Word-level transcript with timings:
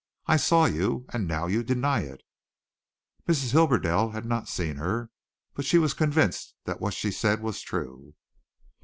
I 0.25 0.37
saw 0.37 0.65
you 0.65 1.05
and 1.09 1.27
now 1.27 1.45
you 1.45 1.61
deny 1.61 1.99
it." 2.01 2.23
Mrs. 3.27 3.51
Hibberdell 3.51 4.13
had 4.13 4.25
not 4.25 4.49
seen 4.49 4.77
her, 4.77 5.11
but 5.53 5.63
she 5.63 5.77
was 5.77 5.93
convinced 5.93 6.55
that 6.65 6.81
what 6.81 6.95
she 6.95 7.11
said 7.11 7.39
was 7.39 7.61
true. 7.61 8.15